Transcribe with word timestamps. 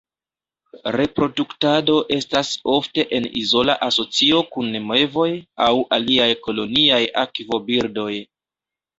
Reproduktado 0.93 1.97
estas 2.15 2.47
ofte 2.75 3.03
en 3.17 3.27
izola 3.41 3.75
asocio 3.87 4.39
kun 4.55 4.71
mevoj 4.93 5.27
aŭ 5.67 5.75
aliaj 5.99 6.31
koloniaj 6.47 7.03
akvo 7.25 7.61
birdoj. 7.69 8.09